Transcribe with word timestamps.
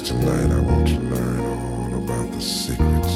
tonight. 0.00 0.50
I 0.50 0.60
want 0.60 0.88
to 0.88 0.98
learn 1.00 1.40
all 1.40 1.94
about 1.94 2.30
the 2.32 2.40
secrets. 2.40 3.15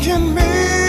can 0.00 0.34
me 0.34 0.79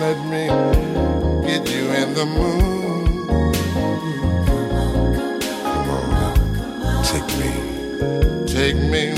Let 0.00 0.18
me 0.26 0.44
get 1.46 1.70
you 1.70 1.84
in 1.92 2.14
the 2.14 2.26
mood. 2.26 3.54
Come 4.44 4.72
on, 4.72 5.14
come 5.62 6.16
on, 6.18 6.34
come 6.56 6.82
on, 6.82 7.04
Take 7.04 7.30
me, 7.38 7.52
take 8.44 8.74
me 8.74 9.17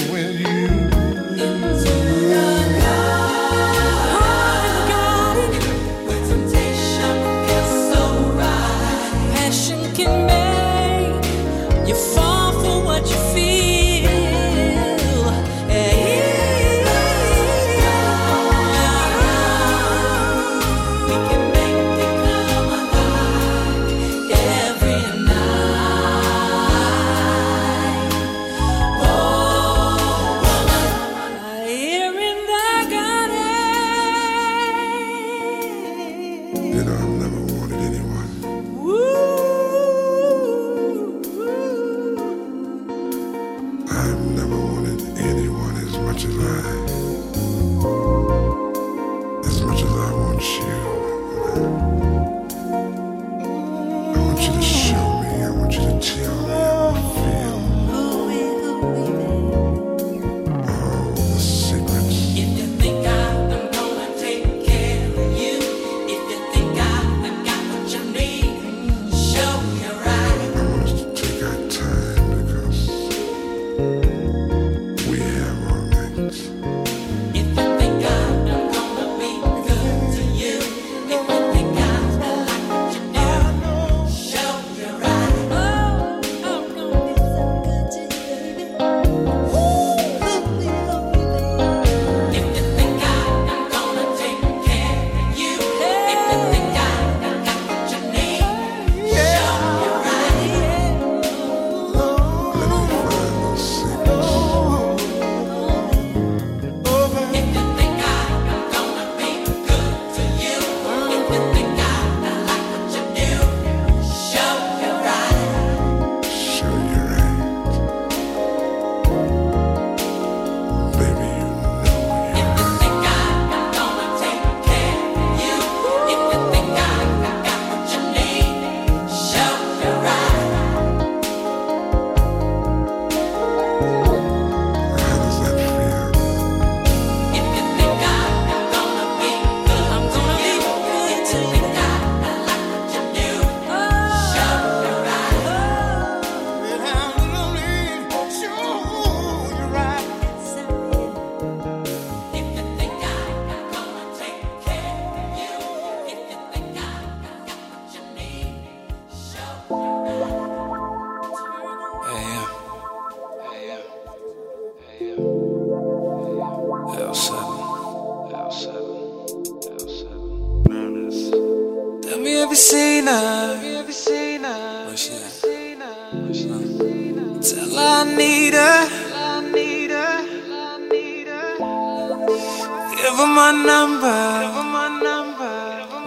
Give 183.03 183.17
her 183.17 183.27
my 183.27 183.51
number. 183.51 184.19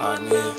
Alright, 0.04 0.22
man. 0.30 0.54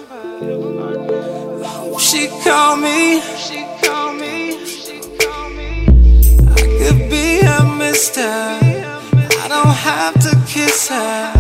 She 2.01 2.27
call 2.43 2.77
me. 2.77 3.21
She 3.39 3.65
called 3.81 4.17
me. 4.21 4.67
She 4.67 4.99
call 5.21 5.51
me. 5.51 5.87
I 6.51 6.63
could 6.79 7.09
be 7.09 7.39
a 7.39 7.63
mister. 7.79 8.23
I 9.43 9.47
don't 9.49 9.77
have 9.91 10.15
to 10.27 10.31
kiss 10.49 10.89
her. 10.89 10.97
I 10.97 11.39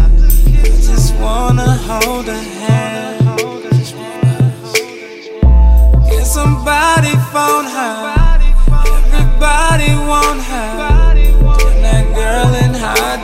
just 0.88 1.12
wanna 1.16 1.72
hold 1.88 2.26
her 2.26 2.44
hand. 2.62 3.40
Can 6.08 6.24
somebody 6.24 7.14
phone 7.32 7.66
her? 7.78 7.96
Everybody 9.10 9.90
want 10.06 10.40
her. 10.52 10.70
And 11.66 11.84
that 11.84 12.04
girl 12.14 12.54
in 12.62 12.74
high 12.74 13.18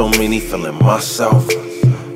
so 0.00 0.08
many, 0.18 0.40
feeling 0.40 0.78
myself. 0.78 1.46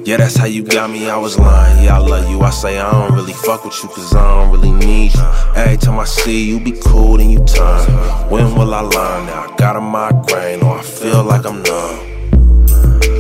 Yeah, 0.07 0.17
that's 0.17 0.37
how 0.37 0.47
you 0.47 0.63
got 0.63 0.89
me, 0.89 1.11
I 1.11 1.19
was 1.19 1.39
lying. 1.39 1.85
Yeah, 1.85 1.97
I 1.97 1.99
love 1.99 2.31
you. 2.31 2.41
I 2.41 2.49
say 2.49 2.79
I 2.79 2.91
don't 2.91 3.13
really 3.13 3.35
fuck 3.35 3.63
with 3.63 3.79
you, 3.83 3.91
cause 3.91 4.15
I 4.15 4.41
don't 4.41 4.51
really 4.53 4.73
need 4.73 5.13
you. 5.13 5.21
Every 5.55 5.77
time 5.77 5.99
I 5.99 6.07
see 6.07 6.49
you, 6.49 6.61
be 6.61 6.73
cool 6.73 7.21
and 7.21 7.31
you 7.31 7.45
turn. 7.45 7.83
When 8.31 8.55
will 8.55 8.73
I 8.73 8.81
learn 8.81 9.27
Now 9.27 9.53
I 9.53 9.57
got 9.59 9.77
a 9.77 9.83
migraine 9.83 10.63
or 10.63 10.79
I 10.79 10.83
feel 10.83 11.25
like 11.25 11.45
I'm 11.45 11.63
numb? 11.63 12.27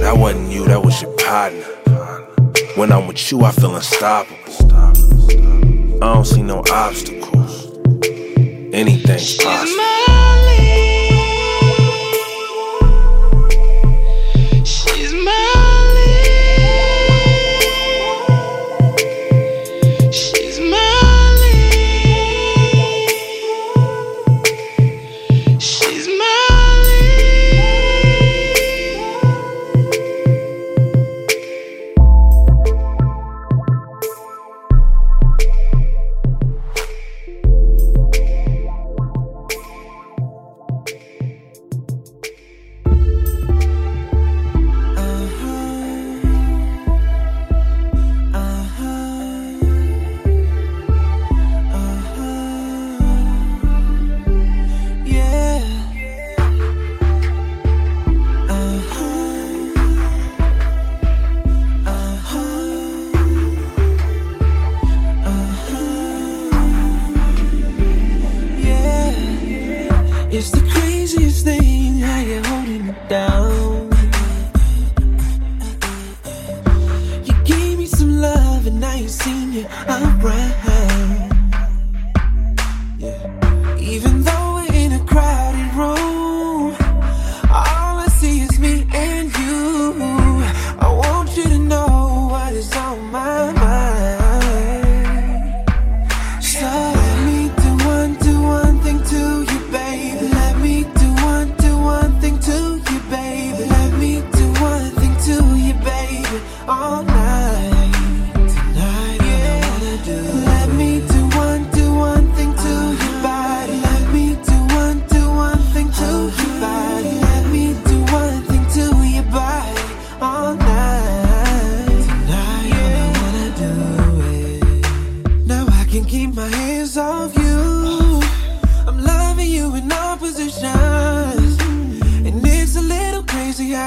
That 0.00 0.14
wasn't 0.16 0.50
you, 0.50 0.64
that 0.64 0.82
was 0.82 1.02
your 1.02 1.14
partner. 1.18 1.60
When 2.76 2.90
I'm 2.90 3.06
with 3.06 3.30
you, 3.30 3.44
I 3.44 3.50
feel 3.52 3.76
unstoppable. 3.76 4.38
I 6.02 6.14
don't 6.14 6.24
see 6.24 6.42
no 6.42 6.64
obstacles. 6.70 7.70
Anything's 8.72 9.36
possible. 9.36 10.03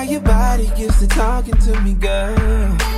your 0.07 0.21
body 0.21 0.67
gets 0.77 0.99
to 0.99 1.07
talking 1.07 1.57
to 1.57 1.81
me, 1.81 1.93
girl. 1.93 2.96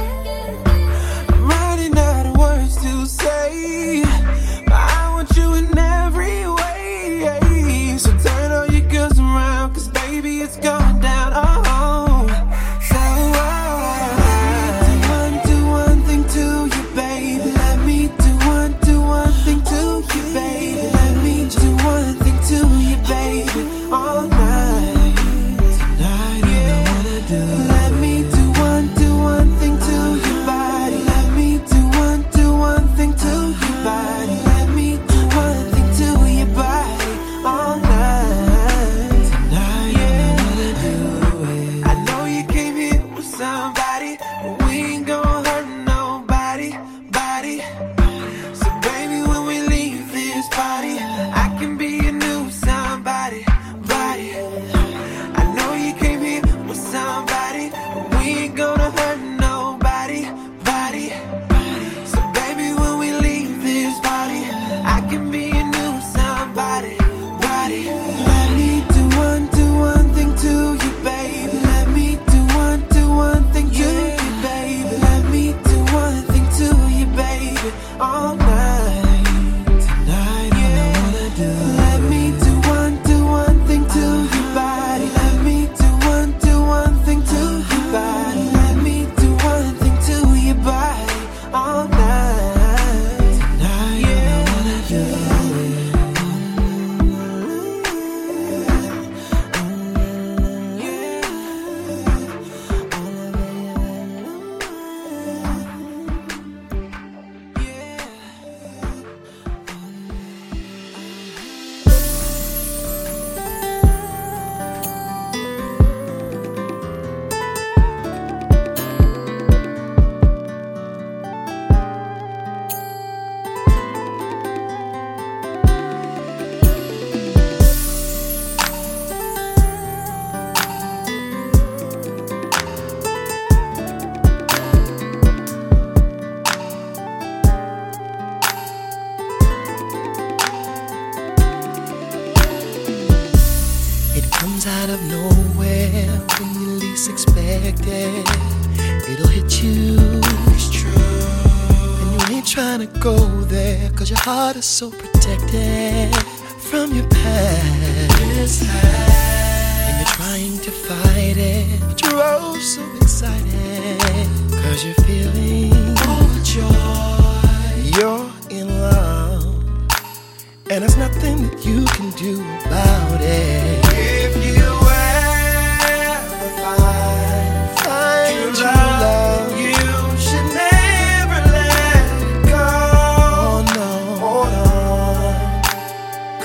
so 154.61 154.89
protected. 154.91 155.98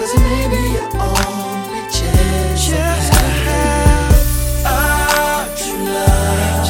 Cause 0.05 0.13
it 0.13 0.21
may 0.21 0.69
your 0.75 0.91
only 1.01 1.81
chance. 1.89 2.69
Yeah. 2.69 2.93
To 3.09 3.25
have 3.49 4.13
a 4.13 4.69
ah, 4.69 5.49
true 5.57 5.81
love. 5.81 6.69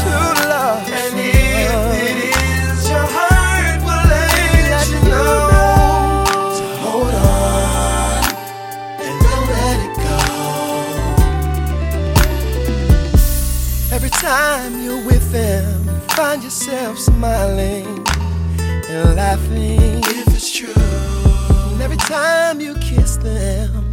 Love. 0.49 0.87
And 0.87 1.19
if 1.19 1.35
it 1.99 2.19
is, 2.31 2.81
your 2.89 3.07
heart 3.17 3.79
will 3.83 4.05
let 4.15 4.87
you 4.89 5.01
know. 5.11 5.35
So 6.55 6.65
hold 6.85 7.15
on 7.15 8.23
and 9.03 9.17
don't 9.27 9.49
let 9.59 9.79
it 9.85 9.95
go. 10.07 10.19
Every 13.97 14.11
time 14.11 14.73
you're 14.81 15.05
with 15.05 15.27
them, 15.33 15.75
find 16.11 16.41
yourself 16.45 17.01
smiling 17.01 18.07
and 18.89 19.17
laughing 19.17 20.14
every 21.85 21.97
time 21.99 22.63
you 22.63 22.75
kiss 22.77 23.19
them, 23.19 23.93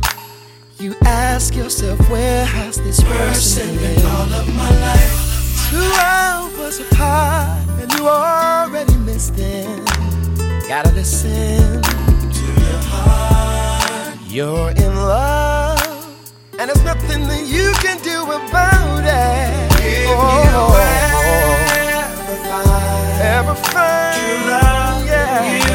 you 0.79 0.95
ask 1.03 1.53
yourself, 1.53 1.99
where 2.09 2.45
has 2.45 2.77
this 2.77 3.03
person, 3.03 3.75
been 3.77 4.05
all 4.05 4.31
of 4.33 4.47
my 4.55 4.69
life? 4.79 5.69
Two 5.69 5.91
hours 5.99 6.79
apart, 6.79 7.67
and 7.81 7.91
you 7.93 8.07
already 8.07 8.95
missed 8.95 9.35
them. 9.35 9.83
Gotta 10.69 10.91
listen 10.93 11.81
to 11.81 12.45
your 12.63 12.81
heart. 12.93 14.17
You're 14.27 14.71
in 14.71 14.95
love, 14.95 16.23
and 16.57 16.69
there's 16.69 16.85
nothing 16.85 17.23
that 17.27 17.43
you 17.45 17.73
can 17.83 18.01
do 18.01 18.23
about 18.23 19.03
it. 19.03 19.51
If 19.83 20.07
oh, 20.07 20.21
me. 20.27 20.43
Oh, 20.53 20.71
oh. 20.71 20.91
Ever 22.23 22.35
find, 22.47 23.21
ever 23.21 23.55
find 23.55 24.15
true 24.15 24.49
love? 24.49 25.05
Yeah. 25.05 25.57
yeah. 25.57 25.70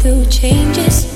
through 0.00 0.24
changes. 0.30 1.09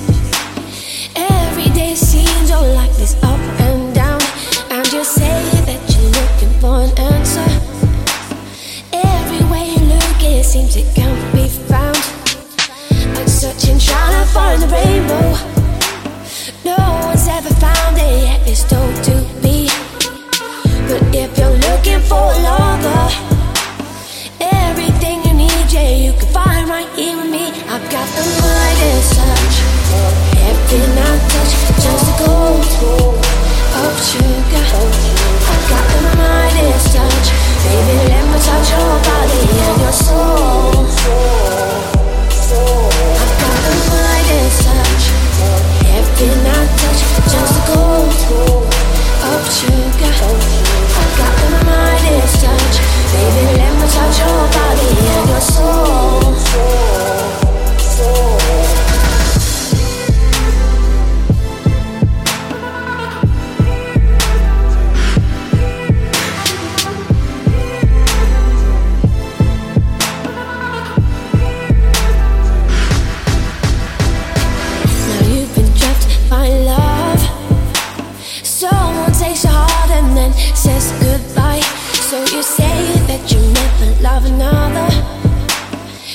say 82.45 82.93
that 83.09 83.25
you 83.31 83.41
never 83.57 83.89
love 84.03 84.25
another. 84.25 84.87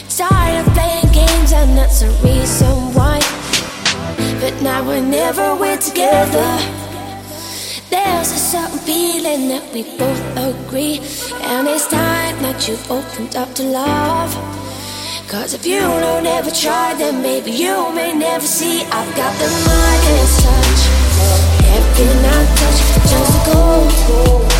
Tired 0.08 0.64
of 0.64 0.72
playing 0.74 1.10
games, 1.12 1.52
and 1.52 1.76
that's 1.76 2.00
the 2.00 2.10
reason 2.22 2.94
why. 2.94 3.18
But 4.40 4.54
now, 4.62 4.86
whenever 4.86 5.56
we're 5.56 5.76
together, 5.76 6.50
there's 7.90 8.30
a 8.30 8.42
certain 8.54 8.78
feeling 8.78 9.48
that 9.48 9.64
we 9.74 9.82
both 9.98 10.22
agree. 10.38 11.00
And 11.50 11.66
it's 11.66 11.88
time 11.88 12.36
that 12.46 12.68
you've 12.68 12.88
opened 12.90 13.34
up 13.34 13.52
to 13.54 13.64
love. 13.64 14.30
Cause 15.26 15.54
if 15.54 15.66
you 15.66 15.80
don't 15.80 16.26
ever 16.26 16.50
try, 16.50 16.94
then 16.94 17.22
maybe 17.22 17.50
you 17.50 17.92
may 17.92 18.12
never 18.14 18.46
see. 18.46 18.82
I've 18.82 19.12
got 19.16 19.32
the 19.42 19.48
mind 19.66 20.02
touch, 20.46 20.82
everything 21.74 22.18
I 22.24 22.40
touch 22.58 22.80
just 23.10 23.46
to 23.46 23.52
gold. 23.52 24.59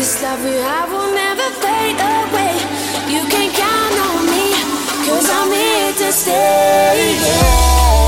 This 0.00 0.22
love 0.22 0.42
we 0.42 0.52
have 0.52 0.90
will 0.90 1.12
never 1.12 1.50
fade 1.60 2.00
away. 2.00 2.56
You 3.12 3.22
can 3.28 3.52
count 3.52 3.96
on 4.08 4.24
me, 4.32 4.46
cause 5.06 5.28
I'm 5.28 5.52
here 5.52 5.92
to 5.92 6.10
stay. 6.10 7.18
Yeah. 7.20 7.99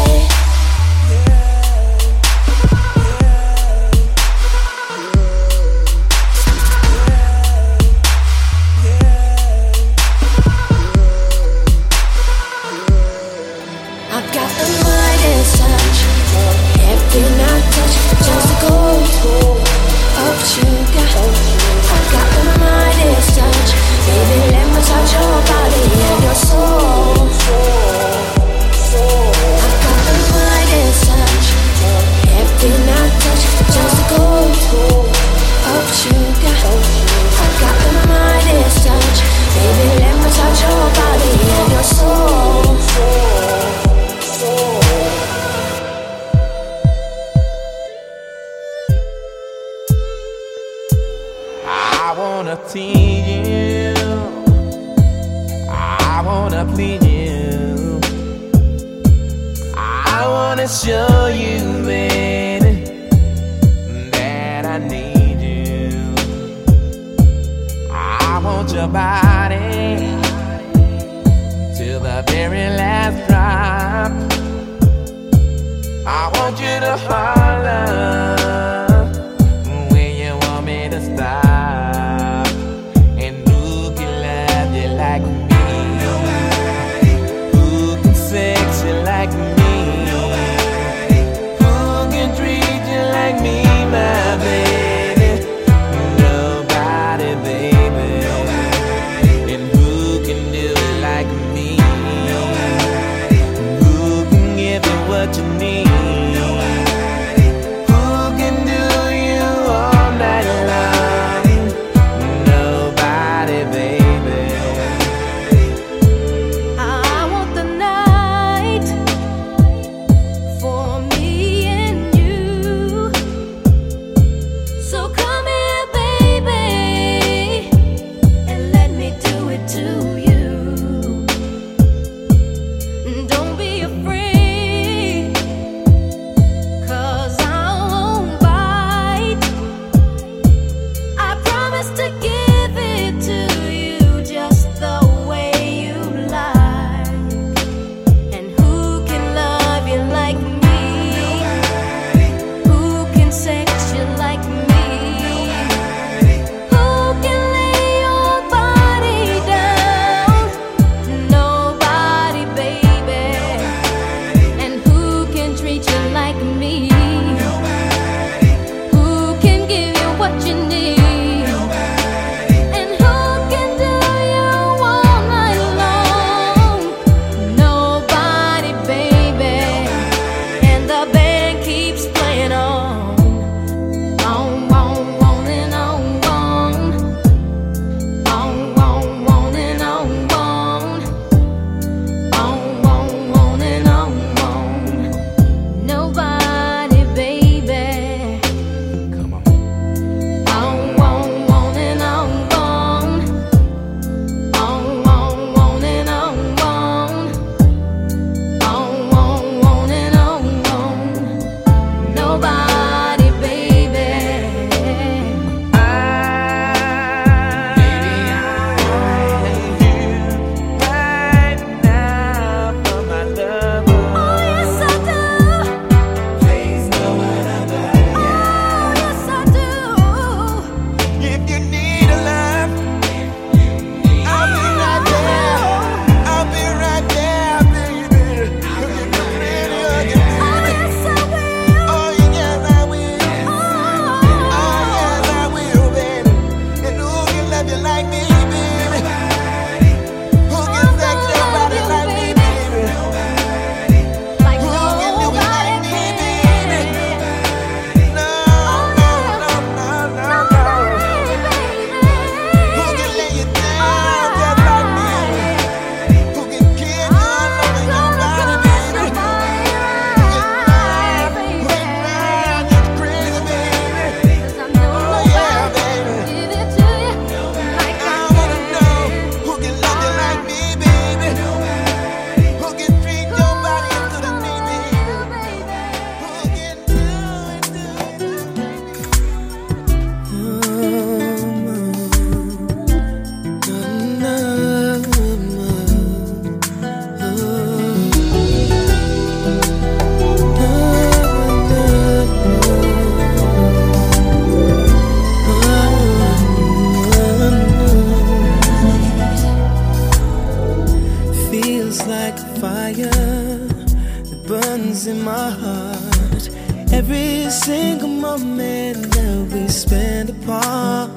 burns 314.47 315.07
in 315.07 315.23
my 315.23 315.51
heart. 315.51 316.49
Every 316.93 317.51
single 317.51 318.09
moment 318.09 319.13
that 319.15 319.49
we 319.53 319.69
spend 319.69 320.31
apart. 320.31 321.11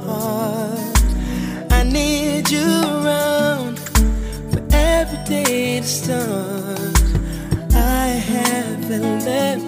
I 1.71 1.83
need 1.83 2.49
you 2.49 2.67
around 2.83 3.79
for 4.51 4.63
every 4.71 5.23
day 5.25 5.79
to 5.79 5.87
start. 5.87 6.97
I 7.73 8.07
haven't 8.07 9.25
left. 9.25 9.64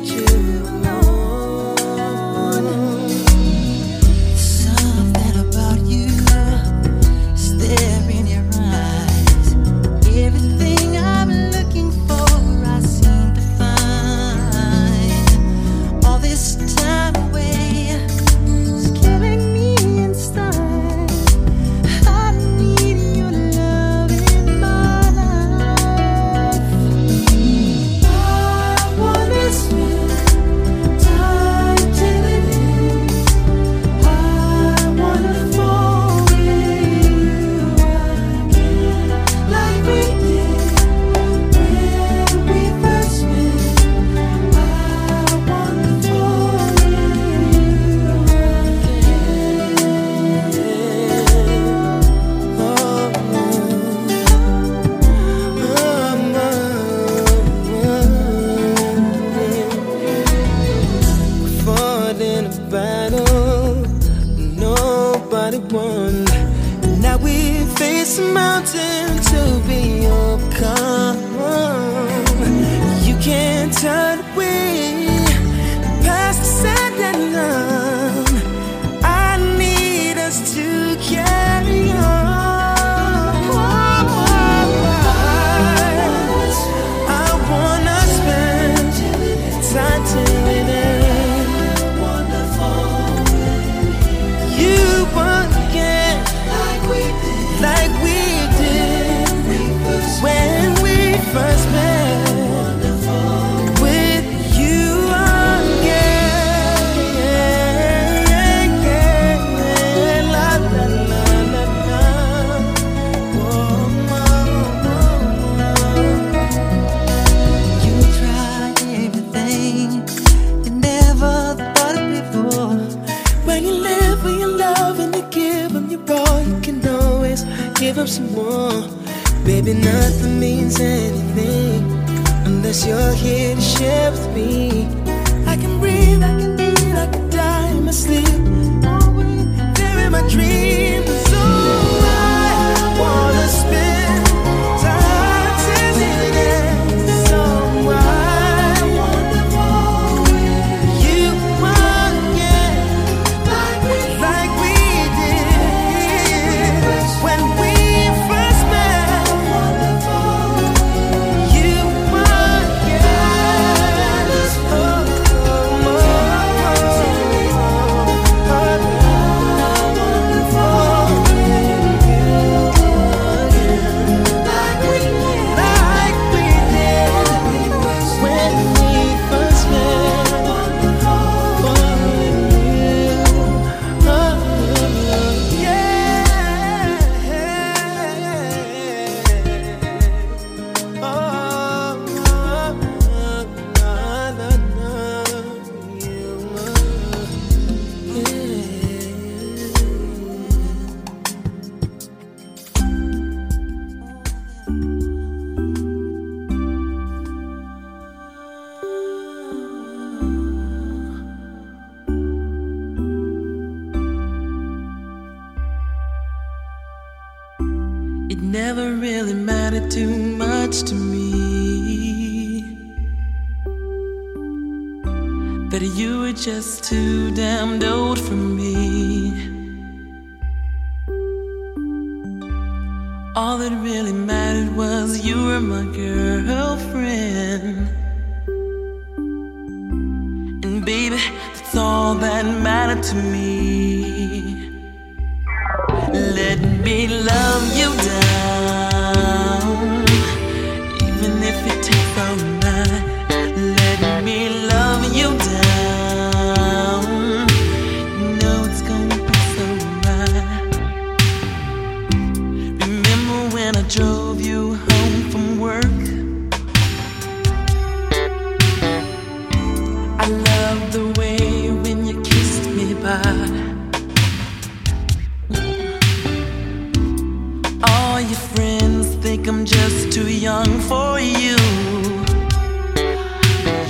think 279.28 279.46
I'm 279.50 279.66
just 279.66 280.14
too 280.14 280.32
young 280.32 280.80
for 280.90 281.20
you. 281.20 281.58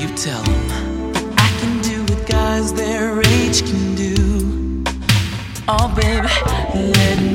You 0.01 0.07
tell 0.15 0.41
them 0.41 1.33
I 1.37 1.49
can 1.59 1.79
do 1.83 2.01
what 2.11 2.25
guys 2.25 2.73
their 2.73 3.19
age 3.19 3.61
can 3.61 3.93
do. 3.93 4.83
Oh, 5.67 5.93
baby, 5.95 6.27
let 6.91 7.21
me. 7.21 7.26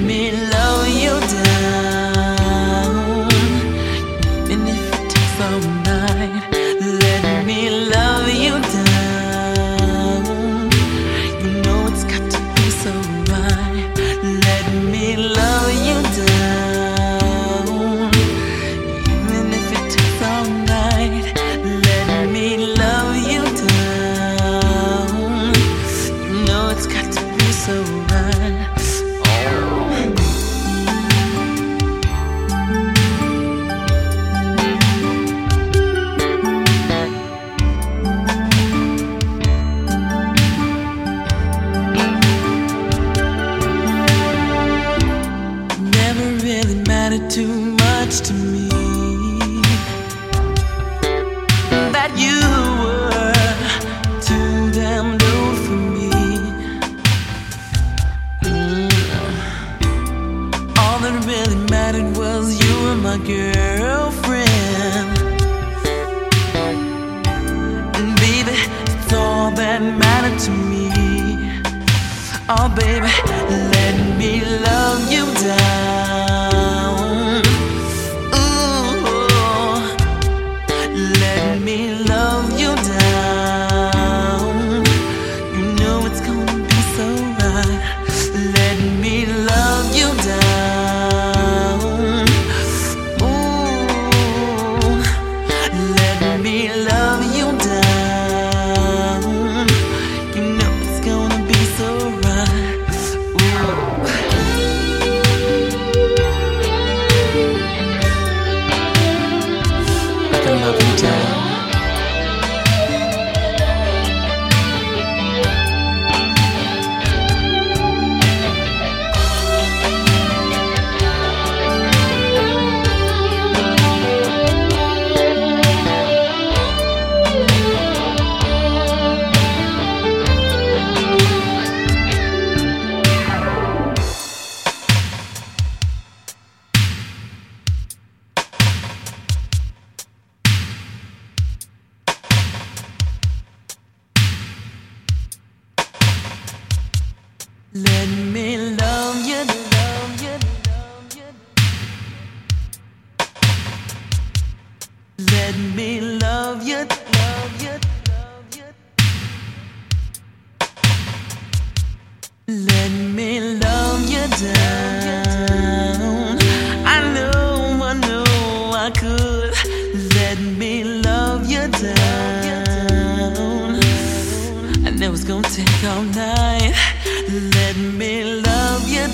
me 81.61 81.95
love 82.05 82.59
you 82.59 82.75
down. 82.75 83.02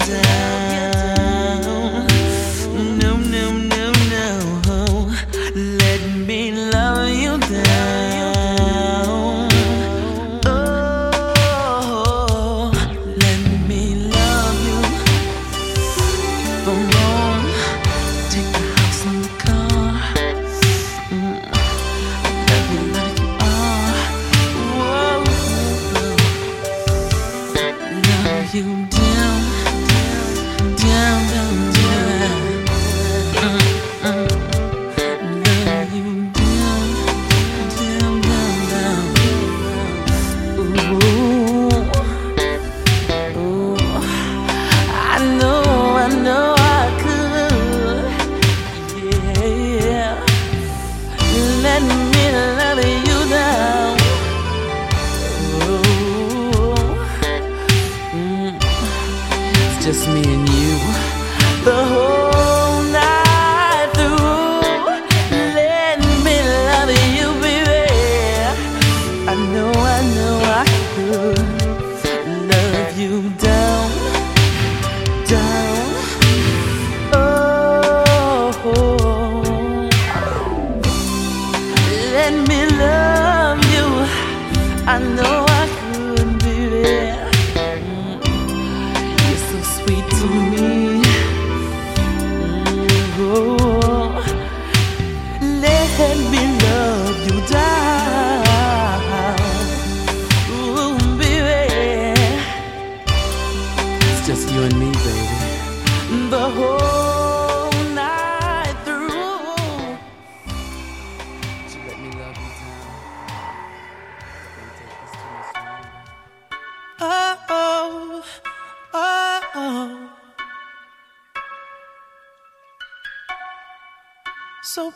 down. 0.07 0.58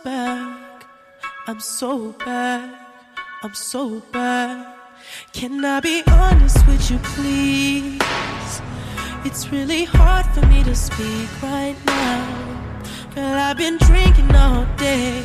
back. 0.04 0.86
I'm 1.46 1.60
so 1.60 2.12
back. 2.24 2.70
I'm 3.42 3.54
so 3.54 4.00
back. 4.12 4.76
Can 5.32 5.64
I 5.64 5.80
be 5.80 6.02
honest 6.08 6.66
with 6.66 6.90
you, 6.90 6.98
please? 6.98 8.00
It's 9.24 9.50
really 9.50 9.84
hard 9.84 10.26
for 10.26 10.44
me 10.46 10.64
to 10.64 10.74
speak 10.74 11.28
right 11.42 11.76
now. 11.86 12.72
Girl, 13.14 13.24
I've 13.24 13.56
been 13.56 13.78
drinking 13.78 14.34
all 14.34 14.66
day. 14.76 15.22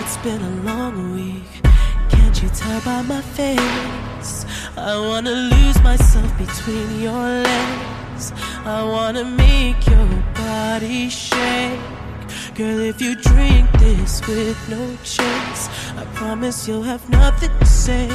It's 0.00 0.16
been 0.18 0.40
a 0.40 0.62
long 0.62 1.14
week. 1.14 1.62
Can't 2.10 2.42
you 2.42 2.48
tell 2.50 2.80
by 2.82 3.02
my 3.02 3.22
face? 3.22 4.44
I 4.76 4.96
wanna 4.98 5.32
lose 5.54 5.82
myself 5.82 6.30
between 6.38 7.00
your 7.00 7.42
legs. 7.50 8.32
I 8.64 8.82
wanna 8.84 9.24
make 9.24 9.86
your 9.86 10.08
body 10.34 11.08
shake. 11.08 11.97
Girl, 12.58 12.80
if 12.80 13.00
you 13.00 13.14
drink 13.14 13.70
this 13.78 14.20
with 14.26 14.58
no 14.68 14.96
chance, 15.04 15.68
I 15.96 16.04
promise 16.14 16.66
you'll 16.66 16.82
have 16.82 17.08
nothing 17.08 17.56
to 17.56 17.64
say, 17.64 18.08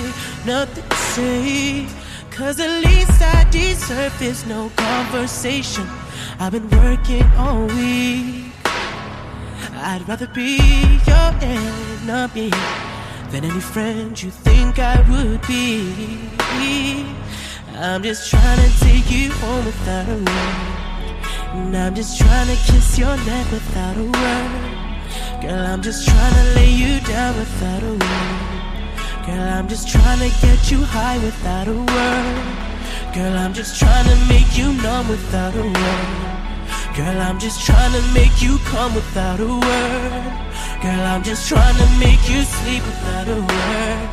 nothing 0.45 0.83
to 0.83 0.95
say. 0.97 1.87
Cause 2.29 2.59
at 2.59 2.83
least 2.83 3.21
I 3.21 3.49
deserve 3.51 4.21
is 4.21 4.45
no 4.45 4.69
conversation. 4.75 5.87
I've 6.41 6.51
been 6.51 6.69
working 6.71 7.23
all 7.37 7.67
week. 7.67 8.51
I'd 9.79 10.03
rather 10.09 10.27
be 10.27 10.57
your 11.07 11.29
enemy 11.41 12.51
than 13.31 13.45
any 13.45 13.61
friend 13.61 14.21
you 14.21 14.29
think 14.29 14.77
I 14.77 14.99
would 15.09 15.41
be. 15.47 17.05
I'm 17.77 18.03
just 18.03 18.29
trying 18.29 18.59
to 18.59 18.79
take 18.81 19.09
you 19.09 19.31
home 19.31 19.63
without 19.63 20.09
a 20.09 20.17
word. 20.17 20.72
And 21.53 21.77
I'm 21.77 21.93
just 21.93 22.17
trying 22.17 22.47
to 22.47 22.55
kiss 22.65 22.97
your 22.97 23.15
neck 23.25 23.51
without 23.51 23.95
a 23.95 24.03
word. 24.03 24.73
Girl, 25.39 25.65
I'm 25.67 25.83
just 25.83 26.07
trying 26.07 26.33
to 26.33 26.45
lay 26.55 26.71
you 26.71 26.99
down 27.01 27.37
without 27.37 27.83
a 27.83 27.91
word. 27.91 28.43
Girl, 29.27 29.47
I'm 29.53 29.67
just 29.67 29.87
trying 29.87 30.17
to 30.17 30.29
get 30.41 30.71
you 30.71 30.81
high 30.83 31.19
without 31.19 31.67
a 31.67 31.77
word. 31.77 33.13
Girl, 33.13 33.37
I'm 33.37 33.53
just 33.53 33.77
trying 33.77 34.05
to 34.09 34.15
make 34.25 34.57
you 34.57 34.73
numb 34.81 35.07
without 35.07 35.53
a 35.55 35.61
word. 35.61 36.33
Girl, 36.97 37.21
I'm 37.21 37.39
just 37.39 37.63
trying 37.63 37.93
to 37.93 38.01
make 38.13 38.41
you 38.41 38.57
come 38.65 38.95
without 38.95 39.39
a 39.39 39.45
word. 39.45 40.23
Girl, 40.81 41.05
I'm 41.05 41.21
just 41.21 41.47
trying 41.47 41.77
to 41.77 41.87
make 41.99 42.27
you 42.27 42.41
sleep 42.41 42.81
without 42.81 43.27
a 43.27 43.39
word. 43.39 44.09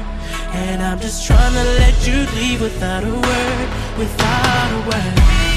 And 0.53 0.83
I'm 0.83 1.01
just 1.01 1.27
trying 1.27 1.55
to 1.55 1.65
let 1.81 2.07
you 2.07 2.19
leave 2.37 2.61
without 2.61 3.03
a 3.03 3.15
word, 3.15 3.69
without 3.97 4.71
a 4.77 4.91
word. 4.91 5.50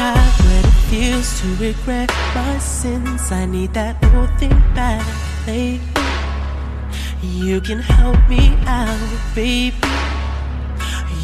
I 0.00 0.14
what 0.44 0.64
it 0.64 0.72
feels 0.88 1.40
to 1.40 1.46
regret 1.56 2.08
my 2.34 2.58
sins. 2.58 3.30
I 3.30 3.44
need 3.44 3.74
that 3.74 4.02
old 4.14 4.30
thing 4.38 4.58
back 4.74 5.04
lately. 5.46 5.80
You 7.22 7.60
can 7.60 7.80
help 7.80 8.16
me 8.28 8.56
out, 8.64 9.20
baby. 9.34 9.76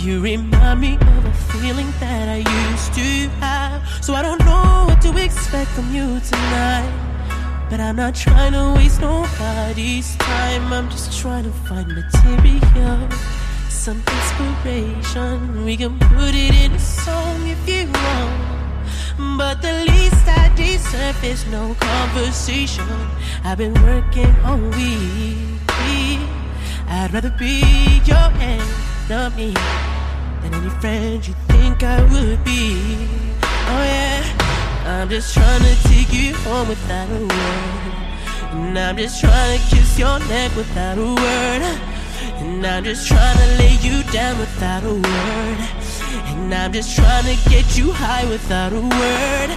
You 0.03 0.21
remind 0.21 0.81
me 0.81 0.95
of 0.97 1.25
a 1.25 1.33
feeling 1.51 1.91
that 2.01 2.29
I 2.29 2.41
used 2.69 2.93
to 3.01 3.09
have. 3.41 3.83
So 4.05 4.13
I 4.13 4.21
don't 4.21 4.41
know 4.41 4.85
what 4.89 5.01
to 5.03 5.17
expect 5.25 5.71
from 5.71 5.95
you 5.95 6.21
tonight. 6.21 6.93
But 7.71 7.81
I'm 7.81 7.97
not 7.97 8.15
trying 8.15 8.53
to 8.53 8.75
waste 8.77 9.01
nobody's 9.01 10.17
time. 10.17 10.71
I'm 10.71 10.91
just 10.91 11.19
trying 11.19 11.45
to 11.45 11.51
find 11.67 11.89
material, 11.89 13.09
some 13.71 14.03
inspiration. 14.17 15.65
We 15.65 15.79
can 15.79 15.99
put 15.99 16.35
it 16.35 16.55
in 16.63 16.73
a 16.73 16.79
song 16.79 17.49
if 17.49 17.67
you 17.67 17.91
want. 17.91 18.56
But 19.19 19.63
the 19.63 19.85
least 19.89 20.29
I 20.29 20.53
deserve 20.55 21.25
is 21.25 21.47
no 21.47 21.75
conversation. 21.75 22.87
I've 23.45 23.59
been 23.59 23.75
working 23.83 24.35
all 24.45 24.59
week. 24.59 25.57
I'd 26.89 27.13
rather 27.13 27.35
be 27.39 28.01
your 28.05 28.31
enemy 28.41 29.55
than 30.43 30.55
any 30.55 30.71
friend 30.81 31.27
you 31.27 31.35
think 31.49 31.83
I 31.83 32.03
would 32.13 32.45
be. 32.45 33.09
Oh 33.43 33.85
yeah, 33.85 34.23
I'm 34.87 35.09
just 35.09 35.35
trying 35.35 35.63
to 35.63 35.75
take 35.89 36.13
you 36.13 36.35
home 36.37 36.69
without 36.69 37.09
a 37.11 37.21
word. 37.21 37.97
And 38.53 38.79
I'm 38.79 38.97
just 38.97 39.21
trying 39.21 39.59
to 39.59 39.77
kiss 39.77 39.99
your 39.99 40.19
neck 40.29 40.55
without 40.55 40.99
a 40.99 41.07
word. 41.07 41.63
And 42.41 42.67
I'm 42.67 42.85
just 42.85 43.09
trying 43.09 43.37
to 43.37 43.47
lay 43.59 43.77
you 43.81 44.03
down 44.13 44.39
without 44.39 44.85
a 44.85 44.95
word. 44.95 45.96
And 46.31 46.55
I'm 46.55 46.73
just 46.73 46.95
trying 46.95 47.25
to 47.25 47.51
get 47.51 47.77
you 47.79 47.93
high 47.93 48.25
without 48.29 48.73
a 48.73 48.81
word. 48.81 49.51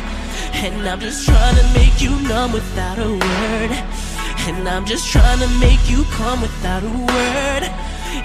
And 0.53 0.87
I'm 0.87 0.99
just 0.99 1.25
trying 1.25 1.55
to 1.55 1.65
make 1.73 2.01
you 2.01 2.11
numb 2.27 2.53
without 2.53 2.97
a 2.97 3.09
word. 3.09 3.71
And 4.47 4.67
I'm 4.67 4.85
just 4.85 5.11
trying 5.11 5.39
to 5.39 5.47
make 5.59 5.89
you 5.89 6.03
come 6.11 6.41
without 6.41 6.83
a 6.83 6.89
word. 6.89 7.63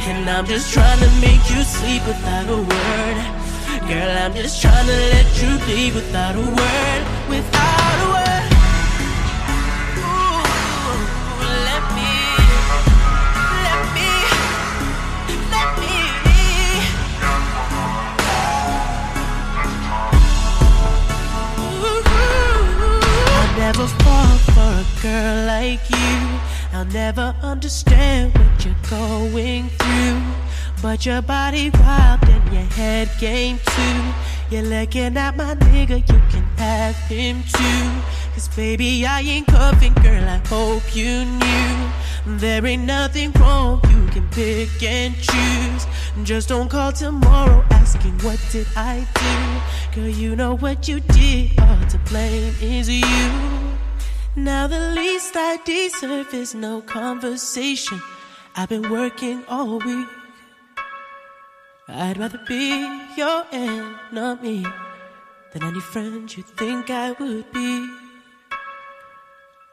And 0.08 0.28
I'm 0.28 0.46
just 0.46 0.72
trying 0.72 0.98
to 0.98 1.10
make 1.20 1.44
you 1.50 1.62
sleep 1.62 2.06
without 2.06 2.48
a 2.48 2.56
word. 2.56 3.18
Girl, 3.88 4.10
I'm 4.22 4.34
just 4.34 4.62
trying 4.62 4.86
to 4.86 4.98
let 5.14 5.28
you 5.42 5.50
leave 5.66 5.94
without 5.94 6.34
a 6.36 6.40
word. 6.40 7.02
Without 7.28 7.73
never 23.76 23.88
fall 24.04 24.38
for 24.54 24.60
a 24.60 25.02
girl 25.02 25.46
like 25.46 25.90
you. 25.90 26.40
I'll 26.72 26.84
never 26.86 27.34
understand 27.42 28.32
what 28.38 28.64
you're 28.64 28.74
going 28.88 29.68
through. 29.68 30.22
But 30.80 31.04
your 31.04 31.22
body 31.22 31.70
wild 31.70 32.22
and 32.28 32.52
your 32.52 32.62
head 32.62 33.10
game 33.18 33.58
too. 33.66 34.02
You're 34.50 34.62
looking 34.62 35.16
at 35.16 35.36
my 35.36 35.56
nigga, 35.56 35.98
you 35.98 36.20
can 36.30 36.44
have 36.56 36.94
him 37.08 37.42
too. 37.42 38.02
Cause 38.34 38.48
baby, 38.54 39.06
I 39.06 39.20
ain't 39.20 39.48
cuffing, 39.48 39.94
girl, 39.94 40.22
I 40.22 40.40
hope 40.46 40.94
you 40.94 41.24
knew. 41.24 42.38
There 42.38 42.64
ain't 42.64 42.84
nothing 42.84 43.32
wrong, 43.32 43.80
you 43.90 44.06
can 44.12 44.28
pick 44.28 44.82
and 44.82 45.14
choose. 45.16 45.86
Just 46.22 46.48
don't 46.48 46.70
call 46.70 46.92
tomorrow 46.92 47.64
asking 47.70 48.16
what 48.20 48.40
did 48.52 48.68
I 48.76 49.06
do. 49.14 50.00
Girl, 50.00 50.08
you 50.08 50.36
know 50.36 50.56
what 50.56 50.86
you 50.86 51.00
did, 51.00 51.58
all 51.60 51.86
to 51.88 51.98
blame 52.08 52.54
is 52.62 52.88
you. 52.88 53.02
Now 54.36 54.68
the 54.68 54.92
least 54.94 55.34
I 55.36 55.58
deserve 55.64 56.32
is 56.32 56.54
no 56.54 56.80
conversation. 56.82 58.00
I've 58.56 58.68
been 58.68 58.88
working 58.88 59.44
all 59.48 59.80
week. 59.80 60.08
I'd 61.88 62.16
rather 62.16 62.40
be 62.46 62.80
your 63.16 63.44
enemy 63.52 64.64
than 65.52 65.62
any 65.62 65.80
friend 65.80 66.34
you 66.34 66.44
think 66.44 66.90
I 66.90 67.12
would 67.12 67.52
be. 67.52 67.90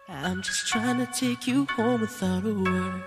I'm 0.09 0.41
just 0.41 0.67
trying 0.67 0.97
to 0.97 1.05
take 1.13 1.47
you 1.47 1.65
home 1.75 2.01
without 2.01 2.45
a 2.45 2.53
word. 2.53 3.03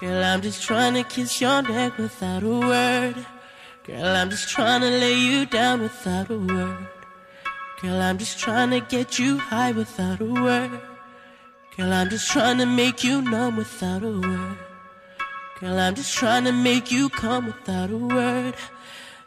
Girl, 0.00 0.24
I'm 0.24 0.40
just 0.40 0.62
trying 0.62 0.94
to 0.94 1.02
kiss 1.02 1.42
your 1.42 1.60
neck 1.60 1.98
without 1.98 2.42
a 2.42 2.58
word. 2.58 3.16
Girl, 3.86 4.16
I'm 4.16 4.30
just 4.30 4.48
trying 4.48 4.80
to 4.80 4.88
lay 4.88 5.12
you 5.12 5.44
down 5.44 5.82
without 5.82 6.30
a 6.30 6.38
word. 6.38 6.86
Girl, 7.82 8.00
I'm 8.00 8.16
just 8.16 8.38
trying 8.38 8.70
to 8.70 8.80
get 8.80 9.18
you 9.18 9.36
high 9.36 9.72
without 9.72 10.22
a 10.22 10.24
word. 10.24 10.80
Girl, 11.76 11.92
I'm 11.92 12.08
just 12.08 12.30
trying 12.30 12.56
to 12.58 12.64
make 12.64 13.04
you 13.04 13.20
numb 13.20 13.56
without 13.58 14.02
a 14.02 14.18
word. 14.18 14.56
Girl, 15.60 15.78
I'm 15.78 15.94
just 15.94 16.14
trying 16.14 16.44
to 16.44 16.52
make 16.52 16.90
you 16.90 17.10
come 17.10 17.44
without 17.44 17.90
a 17.90 17.98
word. 17.98 18.54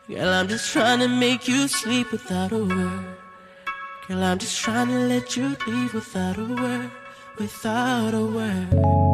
Girl, 0.07 0.33
I'm 0.33 0.47
just 0.47 0.71
trying 0.73 1.01
to 1.01 1.07
make 1.07 1.47
you 1.47 1.67
sleep 1.67 2.11
without 2.11 2.51
a 2.51 2.65
word. 2.65 3.05
Girl, 4.07 4.23
I'm 4.23 4.39
just 4.39 4.59
trying 4.59 4.87
to 4.87 4.99
let 5.01 5.37
you 5.37 5.55
leave 5.67 5.93
without 5.93 6.39
a 6.39 6.45
word, 6.45 6.89
without 7.37 8.15
a 8.15 8.25
word. 8.25 9.12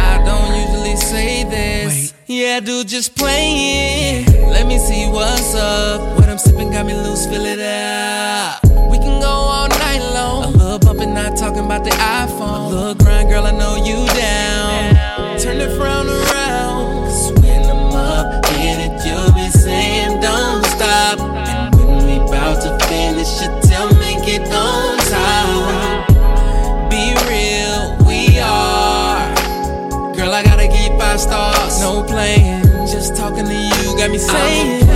I 0.00 0.22
don't 0.24 0.54
usually 0.56 0.96
say 0.96 1.44
this. 1.44 2.12
Yeah, 2.26 2.56
I 2.56 2.60
do 2.60 2.84
just 2.84 3.14
play 3.16 4.24
it. 4.24 4.28
Let 4.48 4.66
me 4.66 4.78
see 4.78 5.08
what's 5.08 5.54
up. 5.54 6.18
What 6.18 6.28
I'm 6.28 6.38
sipping 6.38 6.70
got 6.72 6.84
me 6.86 6.94
loose, 6.94 7.26
fill 7.26 7.46
it 7.46 7.60
out. 7.60 8.60
We 8.90 8.98
can 8.98 9.20
go 9.20 9.28
all 9.28 9.68
night 9.68 10.02
long. 10.14 10.44
A 10.44 10.48
little 10.48 10.78
bumping, 10.78 11.14
not 11.14 11.36
talking 11.36 11.64
about 11.64 11.84
the 11.84 11.90
iPhone. 11.90 12.37
Stars. 31.18 31.80
No 31.80 32.02
playing, 32.02 32.62
just 32.86 33.16
talking 33.16 33.44
to 33.44 33.54
you 33.54 33.96
got 33.96 34.10
me 34.10 34.18
saying. 34.18 34.87